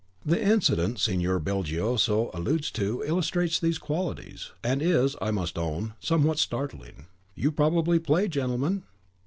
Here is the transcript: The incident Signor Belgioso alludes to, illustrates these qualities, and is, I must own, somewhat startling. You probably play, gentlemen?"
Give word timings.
The 0.25 0.43
incident 0.43 0.97
Signor 0.97 1.37
Belgioso 1.39 2.31
alludes 2.33 2.71
to, 2.71 3.03
illustrates 3.05 3.59
these 3.59 3.77
qualities, 3.77 4.51
and 4.63 4.81
is, 4.81 5.15
I 5.21 5.29
must 5.29 5.59
own, 5.59 5.93
somewhat 5.99 6.39
startling. 6.39 7.05
You 7.35 7.51
probably 7.51 7.99
play, 7.99 8.27
gentlemen?" 8.27 8.81